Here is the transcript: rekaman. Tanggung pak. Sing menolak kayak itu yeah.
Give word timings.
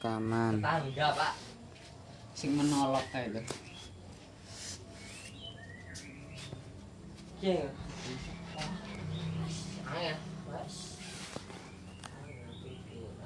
rekaman. 0.00 0.64
Tanggung 0.64 0.96
pak. 0.96 1.32
Sing 2.32 2.56
menolak 2.56 3.04
kayak 3.12 3.36
itu 3.36 3.42
yeah. 7.44 7.68